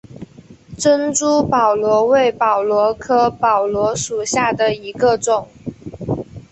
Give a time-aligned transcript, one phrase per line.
[0.79, 5.47] 珍珠宝螺为宝螺科宝螺属下的一个种。